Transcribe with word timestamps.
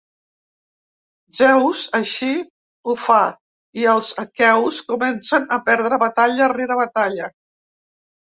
Zeus 1.39 1.81
així 1.97 2.29
ho 2.87 2.95
fa 3.01 3.19
i 3.81 3.85
els 3.93 4.09
aqueus 4.23 4.79
comencen 4.89 5.45
a 5.57 5.59
perdre 5.69 6.01
batalla 6.05 6.51
rere 6.57 6.79
batalla. 6.81 7.29